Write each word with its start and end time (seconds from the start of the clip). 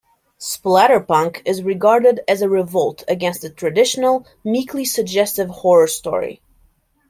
Splatterpunk 0.39 1.43
is 1.45 1.61
regarded 1.61 2.21
as 2.27 2.41
a 2.41 2.49
revolt 2.49 3.03
against 3.07 3.43
the 3.43 3.51
"traditional, 3.51 4.25
meekly 4.43 4.83
suggestive 4.83 5.49
horror 5.51 5.85
story". 5.85 6.41